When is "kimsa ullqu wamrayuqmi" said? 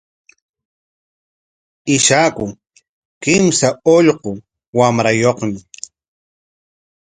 3.23-5.57